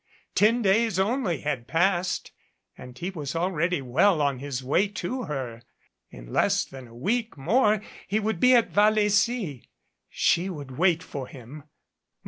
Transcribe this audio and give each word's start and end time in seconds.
Ten 0.33 0.63
days 0.63 0.97
only 0.97 1.41
had 1.41 1.67
passed, 1.67 2.31
and 2.75 2.97
he 2.97 3.11
was 3.11 3.35
already 3.35 3.83
well 3.83 4.19
on 4.19 4.39
his 4.39 4.63
way 4.63 4.87
to 4.87 5.25
her. 5.25 5.61
In 6.09 6.33
less 6.33 6.65
than 6.65 6.87
a 6.87 6.95
week 6.95 7.37
more 7.37 7.83
he 8.07 8.19
would 8.19 8.39
be 8.39 8.53
in 8.55 8.65
Vallecy. 8.65 9.69
She 10.09 10.49
would 10.49 10.75
wait 10.79 11.03
for 11.03 11.27
him. 11.27 11.65